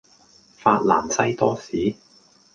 [0.57, 1.93] 法蘭西多士